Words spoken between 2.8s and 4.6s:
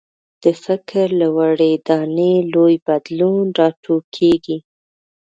بدلون راټوکېږي.